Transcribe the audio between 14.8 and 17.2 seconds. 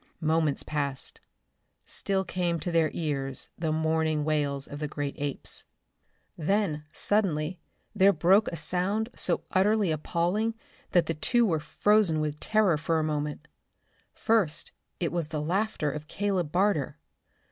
it was the laughter of Caleb Barter.